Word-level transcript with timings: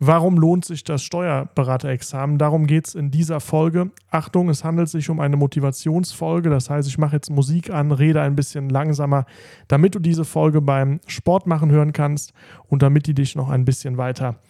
Warum 0.00 0.36
lohnt 0.36 0.64
sich 0.64 0.82
das 0.82 1.02
Steuerberaterexamen? 1.04 2.36
Darum 2.36 2.66
geht 2.66 2.88
es 2.88 2.94
in 2.94 3.10
dieser 3.10 3.40
Folge. 3.40 3.90
Achtung, 4.10 4.48
es 4.48 4.64
handelt 4.64 4.88
sich 4.88 5.08
um 5.08 5.20
eine 5.20 5.36
Motivationsfolge. 5.36 6.50
Das 6.50 6.68
heißt, 6.68 6.88
ich 6.88 6.98
mache 6.98 7.16
jetzt 7.16 7.30
Musik 7.30 7.70
an, 7.70 7.92
rede 7.92 8.20
ein 8.20 8.34
bisschen 8.34 8.68
langsamer, 8.68 9.24
damit 9.68 9.94
du 9.94 10.00
diese 10.00 10.24
Folge 10.24 10.60
beim 10.60 11.00
Sportmachen 11.06 11.70
hören 11.70 11.92
kannst 11.92 12.32
und 12.66 12.82
damit 12.82 13.06
die 13.06 13.14
dich 13.14 13.36
noch 13.36 13.50
ein 13.50 13.64
bisschen 13.64 13.96
weiter 13.96 14.40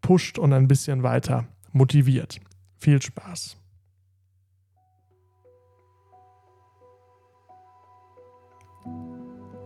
pusht 0.00 0.38
und 0.38 0.52
ein 0.52 0.68
bisschen 0.68 1.02
weiter 1.02 1.46
motiviert. 1.72 2.40
Viel 2.78 3.00
Spaß. 3.00 3.58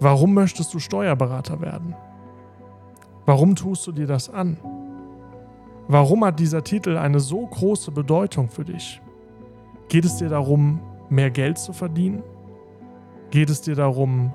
Warum 0.00 0.34
möchtest 0.34 0.75
du 0.75 0.79
Steuerberater 0.79 1.61
werden? 1.61 1.95
Warum 3.27 3.57
tust 3.57 3.86
du 3.86 3.93
dir 3.93 4.07
das 4.07 4.30
an? 4.30 4.57
Warum 5.91 6.23
hat 6.23 6.38
dieser 6.38 6.62
Titel 6.62 6.98
eine 6.98 7.19
so 7.19 7.47
große 7.47 7.91
Bedeutung 7.91 8.51
für 8.51 8.65
dich? 8.65 9.01
Geht 9.88 10.05
es 10.05 10.16
dir 10.16 10.29
darum, 10.29 10.80
mehr 11.09 11.30
Geld 11.30 11.56
zu 11.56 11.73
verdienen? 11.73 12.23
Geht 13.30 13.48
es 13.48 13.62
dir 13.62 13.74
darum, 13.74 14.34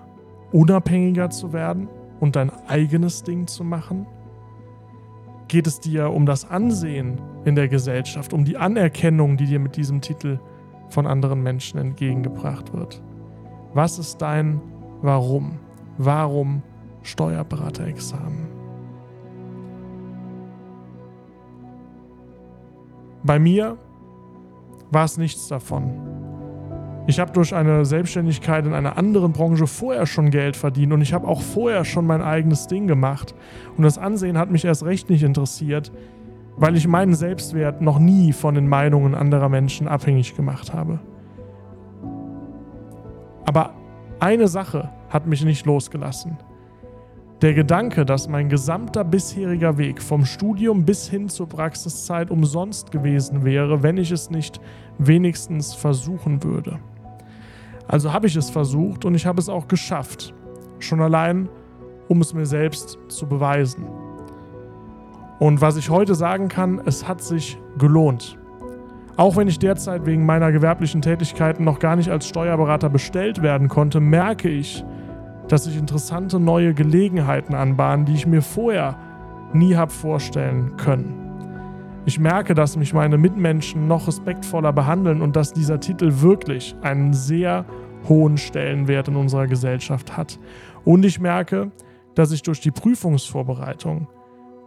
unabhängiger 0.52 1.30
zu 1.30 1.54
werden 1.54 1.88
und 2.20 2.36
dein 2.36 2.52
eigenes 2.68 3.22
Ding 3.22 3.46
zu 3.46 3.64
machen? 3.64 4.08
Geht 5.48 5.68
es 5.68 5.80
dir 5.80 6.10
um 6.10 6.26
das 6.26 6.50
Ansehen 6.50 7.22
in 7.46 7.54
der 7.54 7.68
Gesellschaft, 7.68 8.34
um 8.34 8.46
die 8.46 8.58
Anerkennung, 8.58 9.38
die 9.38 9.46
dir 9.46 9.60
mit 9.60 9.76
diesem 9.78 10.02
Titel 10.02 10.40
von 10.90 11.06
anderen 11.06 11.44
Menschen 11.44 11.80
entgegengebracht 11.80 12.74
wird? 12.74 13.00
Was 13.76 14.00
ist 14.00 14.18
dein 14.24 14.60
Warum? 15.04 15.60
Warum 16.00 16.64
Steuerberaterexamen? 17.04 18.53
Bei 23.24 23.40
mir 23.40 23.78
war 24.92 25.06
es 25.06 25.18
nichts 25.18 25.48
davon. 25.48 25.92
Ich 27.06 27.20
habe 27.20 27.34
durch 27.34 27.54
eine 27.54 27.84
Selbstständigkeit 27.84 28.66
in 28.66 28.74
einer 28.74 28.98
anderen 28.98 29.34
Branche 29.34 29.68
vorher 29.68 30.06
schon 30.06 30.30
Geld 30.30 30.56
verdient 30.56 30.94
und 30.94 31.02
ich 31.02 31.14
habe 31.14 31.28
auch 31.28 31.42
vorher 31.42 31.84
schon 31.84 32.06
mein 32.06 32.22
eigenes 32.22 32.68
Ding 32.68 32.88
gemacht. 32.88 33.36
Und 33.76 33.84
das 33.84 33.98
Ansehen 33.98 34.38
hat 34.38 34.52
mich 34.52 34.64
erst 34.64 34.86
recht 34.86 35.10
nicht 35.10 35.24
interessiert, 35.24 35.92
weil 36.56 36.78
ich 36.78 36.88
meinen 36.88 37.14
Selbstwert 37.14 37.82
noch 37.82 38.00
nie 38.00 38.32
von 38.32 38.56
den 38.56 38.68
Meinungen 38.68 39.16
anderer 39.16 39.50
Menschen 39.50 39.88
abhängig 39.88 40.36
gemacht 40.36 40.74
habe. 40.74 41.00
Aber 43.46 43.74
eine 44.20 44.48
Sache 44.48 44.90
hat 45.10 45.28
mich 45.28 45.44
nicht 45.44 45.66
losgelassen. 45.66 46.38
Der 47.44 47.54
Gedanke, 47.54 48.06
dass 48.06 48.30
mein 48.30 48.48
gesamter 48.48 49.04
bisheriger 49.04 49.78
Weg 49.78 50.02
vom 50.02 50.24
Studium 50.24 50.86
bis 50.86 51.10
hin 51.10 51.28
zur 51.28 51.50
Praxiszeit 51.50 52.32
umsonst 52.32 52.90
gewesen 52.90 53.44
wäre, 53.44 53.84
wenn 53.84 53.98
ich 53.98 54.12
es 54.12 54.30
nicht 54.30 54.62
wenigstens 54.98 55.74
versuchen 55.74 56.42
würde. 56.42 56.80
Also 57.86 58.14
habe 58.14 58.28
ich 58.28 58.38
es 58.38 58.50
versucht 58.50 59.04
und 59.04 59.14
ich 59.14 59.26
habe 59.26 59.42
es 59.42 59.50
auch 59.50 59.68
geschafft. 59.68 60.34
Schon 60.80 61.02
allein, 61.02 61.50
um 62.08 62.22
es 62.22 62.34
mir 62.34 62.46
selbst 62.46 62.98
zu 63.10 63.28
beweisen. 63.28 63.88
Und 65.38 65.60
was 65.60 65.76
ich 65.76 65.90
heute 65.90 66.16
sagen 66.16 66.48
kann, 66.48 66.82
es 66.86 67.10
hat 67.10 67.22
sich 67.22 67.60
gelohnt. 67.78 68.38
Auch 69.18 69.36
wenn 69.36 69.50
ich 69.50 69.60
derzeit 69.60 70.06
wegen 70.06 70.26
meiner 70.26 70.54
gewerblichen 70.54 71.02
Tätigkeiten 71.02 71.66
noch 71.66 71.80
gar 71.80 71.98
nicht 71.98 72.10
als 72.10 72.26
Steuerberater 72.26 72.88
bestellt 72.88 73.42
werden 73.42 73.68
konnte, 73.68 74.00
merke 74.00 74.48
ich, 74.48 74.86
dass 75.48 75.66
sich 75.66 75.78
interessante 75.78 76.40
neue 76.40 76.74
Gelegenheiten 76.74 77.54
anbahnen, 77.54 78.06
die 78.06 78.14
ich 78.14 78.28
mir 78.28 78.42
vorher 78.42 78.98
nie 79.54 79.76
habe 79.76 79.92
vorstellen 79.92 80.76
können. 80.78 81.24
Ich 82.06 82.20
merke, 82.20 82.54
dass 82.54 82.76
mich 82.76 82.94
meine 82.94 83.18
Mitmenschen 83.18 83.88
noch 83.88 84.08
respektvoller 84.08 84.74
behandeln 84.74 85.22
und 85.22 85.36
dass 85.36 85.54
dieser 85.54 85.80
Titel 85.80 86.22
wirklich 86.22 86.76
einen 86.82 87.14
sehr 87.14 87.66
hohen 88.10 88.38
Stellenwert 88.38 89.08
in 89.08 89.16
unserer 89.16 89.48
Gesellschaft 89.48 90.18
hat. 90.18 90.38
Und 90.84 91.06
ich 91.06 91.20
merke, 91.20 91.72
dass 92.16 92.32
ich 92.32 92.42
durch 92.42 92.60
die 92.60 92.72
Prüfungsvorbereitung, 92.72 94.08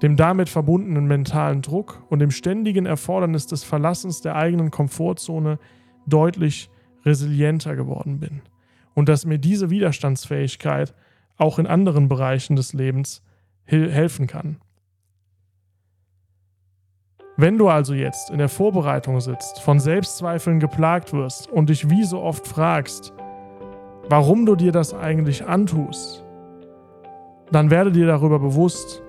dem 0.03 0.17
damit 0.17 0.49
verbundenen 0.49 1.07
mentalen 1.07 1.63
Druck 1.63 2.03
und 2.09 2.21
dem 2.21 2.31
ständigen 2.31 2.87
Erfordernis 2.87 3.47
des 3.47 3.65
Verlassens 3.65 4.23
der 4.23 4.37
eigenen 4.37 4.71
Komfortzone 4.71 5.59
deutlich 6.07 6.71
resilienter 7.05 7.77
geworden 7.77 8.19
bin. 8.19 8.41
Und 8.97 9.09
dass 9.09 9.27
mir 9.27 9.39
diese 9.39 9.71
Widerstandsfähigkeit 9.71 10.93
auch 11.37 11.61
in 11.61 11.69
anderen 11.69 12.09
Bereichen 12.09 12.57
des 12.57 12.73
Lebens 12.73 13.23
helfen 13.65 14.27
kann. 14.27 14.57
Wenn 17.37 17.59
du 17.59 17.69
also 17.69 17.93
jetzt 17.93 18.31
in 18.31 18.39
der 18.39 18.49
Vorbereitung 18.49 19.21
sitzt, 19.21 19.61
von 19.61 19.79
Selbstzweifeln 19.79 20.59
geplagt 20.59 21.13
wirst 21.13 21.49
und 21.51 21.69
dich 21.69 21.91
wie 21.91 22.05
so 22.05 22.23
oft 22.23 22.49
fragst, 22.49 23.13
warum 24.09 24.47
du 24.47 24.57
dir 24.57 24.73
das 24.73 24.95
eigentlich 24.95 25.47
antust, 25.47 26.25
dann 27.53 27.71
werde 27.71 27.93
dir 27.93 28.07
darüber 28.07 28.39
bewusst, 28.39 29.03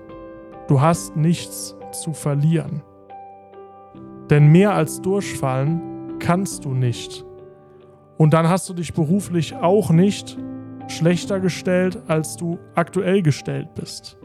du 0.66 0.80
hast 0.82 1.16
nichts 1.16 1.74
zu 1.92 2.12
verlieren. 2.12 2.82
Denn 4.28 4.48
mehr 4.48 4.74
als 4.74 5.00
durchfallen 5.00 6.18
kannst 6.18 6.66
du 6.66 6.74
nicht. 6.74 7.24
Und 8.18 8.34
dann 8.34 8.48
hast 8.48 8.68
du 8.68 8.74
dich 8.74 8.92
beruflich 8.92 9.54
auch 9.54 9.90
nicht 9.90 10.36
schlechter 10.88 11.40
gestellt, 11.40 11.98
als 12.08 12.36
du 12.36 12.58
aktuell 12.74 13.22
gestellt 13.22 13.74
bist. 13.74 14.18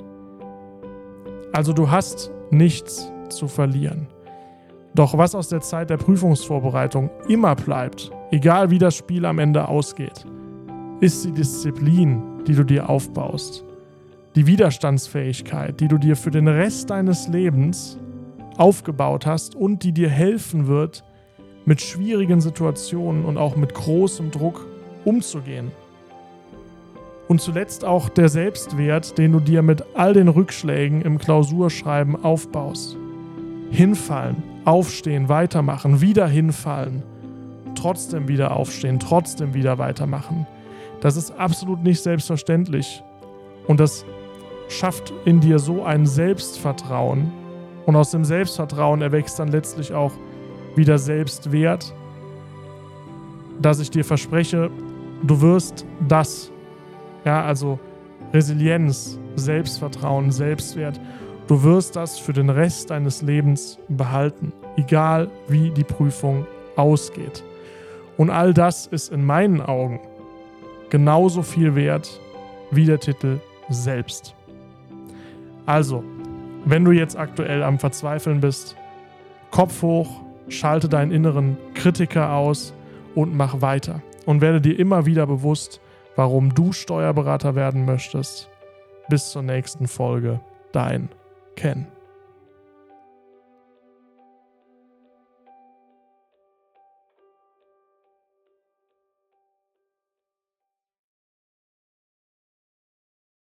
Also 1.53 1.73
du 1.73 1.91
hast 1.91 2.31
nichts 2.49 3.11
zu 3.29 3.47
verlieren. 3.47 4.07
Doch 4.95 5.17
was 5.17 5.35
aus 5.35 5.49
der 5.49 5.61
Zeit 5.61 5.89
der 5.89 5.97
Prüfungsvorbereitung 5.97 7.09
immer 7.27 7.55
bleibt, 7.55 8.11
egal 8.31 8.71
wie 8.71 8.79
das 8.79 8.95
Spiel 8.95 9.25
am 9.25 9.39
Ende 9.39 9.67
ausgeht, 9.67 10.25
ist 10.99 11.25
die 11.25 11.31
Disziplin, 11.31 12.43
die 12.47 12.55
du 12.55 12.63
dir 12.63 12.89
aufbaust. 12.89 13.63
Die 14.35 14.47
Widerstandsfähigkeit, 14.47 15.79
die 15.79 15.87
du 15.87 15.99
dir 15.99 16.15
für 16.15 16.31
den 16.31 16.47
Rest 16.47 16.89
deines 16.89 17.27
Lebens 17.27 17.99
aufgebaut 18.57 19.25
hast 19.25 19.55
und 19.55 19.83
die 19.83 19.91
dir 19.91 20.09
helfen 20.09 20.67
wird, 20.67 21.03
mit 21.65 21.81
schwierigen 21.81 22.41
Situationen 22.41 23.25
und 23.25 23.37
auch 23.37 23.55
mit 23.55 23.73
großem 23.73 24.31
Druck 24.31 24.65
umzugehen. 25.05 25.71
Und 27.27 27.41
zuletzt 27.41 27.85
auch 27.85 28.09
der 28.09 28.29
Selbstwert, 28.29 29.17
den 29.17 29.31
du 29.31 29.39
dir 29.39 29.61
mit 29.61 29.83
all 29.95 30.13
den 30.13 30.27
Rückschlägen 30.27 31.01
im 31.01 31.17
Klausurschreiben 31.17 32.23
aufbaust 32.23 32.97
hinfallen, 33.73 34.43
aufstehen, 34.65 35.29
weitermachen, 35.29 35.99
wieder 35.99 36.27
hinfallen, 36.27 37.01
trotzdem 37.73 38.27
wieder 38.27 38.55
aufstehen, 38.55 38.99
trotzdem 38.99 39.55
wieder 39.55 39.79
weitermachen. 39.79 40.45
Das 41.01 41.17
ist 41.17 41.31
absolut 41.31 41.81
nicht 41.81 42.01
selbstverständlich. 42.01 43.03
Und 43.67 43.79
das 43.79 44.05
schafft 44.69 45.11
in 45.25 45.39
dir 45.39 45.57
so 45.57 45.83
ein 45.83 46.05
Selbstvertrauen. 46.05 47.31
Und 47.87 47.95
aus 47.95 48.11
dem 48.11 48.23
Selbstvertrauen 48.23 49.01
erwächst 49.01 49.39
dann 49.39 49.47
letztlich 49.47 49.93
auch 49.93 50.13
wieder 50.75 50.97
Selbstwert, 50.97 51.93
dass 53.61 53.79
ich 53.79 53.89
dir 53.89 54.03
verspreche, 54.03 54.69
du 55.23 55.41
wirst 55.41 55.85
das, 56.07 56.51
ja, 57.25 57.43
also 57.43 57.79
Resilienz, 58.33 59.19
Selbstvertrauen, 59.35 60.31
Selbstwert, 60.31 60.99
Du 61.47 61.61
wirst 61.61 61.97
das 61.97 62.19
für 62.19 62.31
den 62.31 62.49
Rest 62.49 62.89
deines 62.89 63.21
Lebens 63.21 63.77
behalten, 63.89 64.53
egal 64.77 65.29
wie 65.49 65.71
die 65.71 65.83
Prüfung 65.83 66.47
ausgeht. 66.77 67.43
Und 68.15 68.29
all 68.29 68.53
das 68.53 68.87
ist 68.87 69.11
in 69.11 69.25
meinen 69.25 69.59
Augen 69.59 69.99
genauso 70.89 71.43
viel 71.43 71.75
wert 71.75 72.21
wie 72.71 72.85
der 72.85 72.99
Titel 72.99 73.39
selbst. 73.69 74.35
Also, 75.65 76.03
wenn 76.65 76.85
du 76.85 76.91
jetzt 76.91 77.17
aktuell 77.17 77.61
am 77.61 77.77
Verzweifeln 77.77 78.39
bist, 78.39 78.77
Kopf 79.51 79.81
hoch, 79.81 80.21
schalte 80.49 80.89
deinen 80.89 81.11
inneren 81.11 81.57
Kritiker 81.73 82.33
aus 82.33 82.73
und 83.15 83.35
mach 83.35 83.61
weiter. 83.61 84.01
Und 84.25 84.41
werde 84.41 84.61
dir 84.61 84.79
immer 84.79 85.05
wieder 85.05 85.27
bewusst, 85.27 85.81
warum 86.15 86.53
du 86.53 86.71
Steuerberater 86.71 87.55
werden 87.55 87.85
möchtest. 87.85 88.49
Bis 89.09 89.31
zur 89.31 89.41
nächsten 89.41 89.87
Folge. 89.87 90.39
Dein 90.71 91.09
Ken. 91.55 91.87